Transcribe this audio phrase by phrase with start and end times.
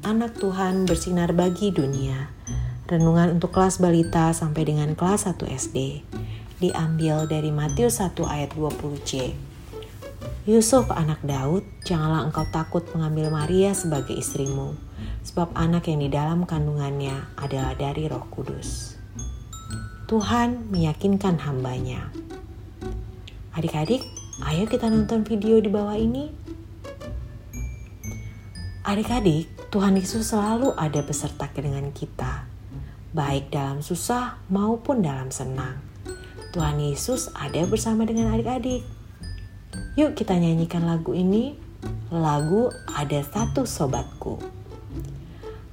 [0.00, 2.32] anak Tuhan bersinar bagi dunia.
[2.88, 6.00] Renungan untuk kelas balita sampai dengan kelas 1 SD.
[6.56, 9.36] Diambil dari Matius 1 ayat 20c.
[10.48, 14.74] Yusuf anak Daud, janganlah engkau takut mengambil Maria sebagai istrimu,
[15.22, 18.98] sebab anak yang di dalam kandungannya adalah dari roh kudus.
[20.10, 22.10] Tuhan meyakinkan hambanya.
[23.54, 24.02] Adik-adik,
[24.48, 26.41] ayo kita nonton video di bawah ini.
[28.82, 32.50] Adik-adik, Tuhan Yesus selalu ada beserta dengan kita,
[33.14, 35.78] baik dalam susah maupun dalam senang.
[36.50, 38.82] Tuhan Yesus ada bersama dengan adik-adik.
[39.94, 41.54] Yuk kita nyanyikan lagu ini.
[42.10, 44.42] Lagu Ada Satu Sobatku.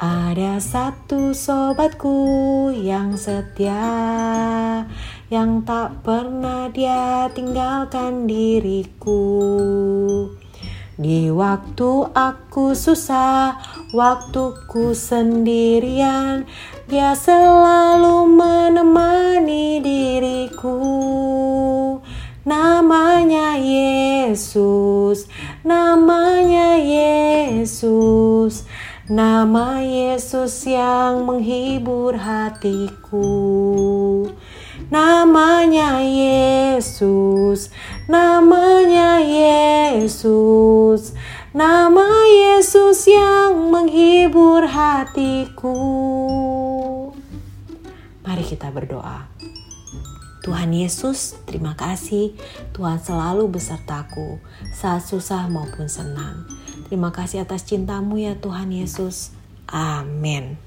[0.00, 3.84] Ada satu sobatku yang setia
[5.28, 9.20] Yang tak pernah dia tinggalkan diriku
[11.00, 13.56] di waktu aku susah,
[13.96, 16.44] waktuku sendirian,
[16.84, 20.76] dia selalu menemani diriku.
[22.44, 25.24] Namanya Yesus,
[25.64, 28.68] namanya Yesus,
[29.08, 33.24] nama Yesus yang menghibur hatiku.
[34.90, 37.70] Namanya Yesus,
[38.10, 39.39] namanya Yesus,
[45.00, 45.72] hatiku.
[48.20, 49.24] Mari kita berdoa.
[50.40, 52.36] Tuhan Yesus, terima kasih.
[52.72, 54.40] Tuhan selalu besertaku
[54.72, 56.48] saat susah maupun senang.
[56.88, 59.32] Terima kasih atas cintamu ya Tuhan Yesus.
[59.68, 60.60] Amin.